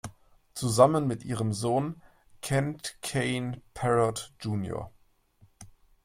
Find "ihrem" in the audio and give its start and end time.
1.25-1.53